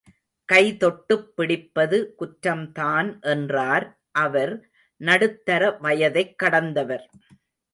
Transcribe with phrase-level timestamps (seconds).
[0.45, 3.85] கை தொட்டுப் பிடிப்பது குற்றம்தான் என்றார்
[4.11, 4.69] அவர்
[5.01, 7.09] நடுத்தர வயதைக் கடந்தவர்.